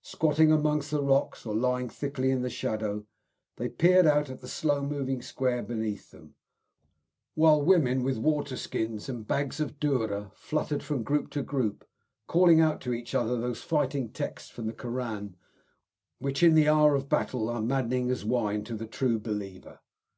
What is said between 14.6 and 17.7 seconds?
the Koran which in the hour of battle are